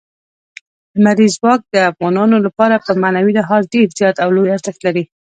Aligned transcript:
لمریز 0.99 1.31
ځواک 1.39 1.61
د 1.73 1.75
افغانانو 1.91 2.37
لپاره 2.45 2.75
په 2.85 2.91
معنوي 3.01 3.33
لحاظ 3.39 3.61
ډېر 3.73 3.87
زیات 3.97 4.15
او 4.23 4.29
لوی 4.35 4.53
ارزښت 4.55 4.81
لري. 4.87 5.03